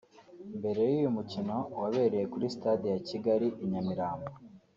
[0.59, 4.31] Mbere y’uyu mukino wabereye kuri stade ya Kigali i Nyamirambo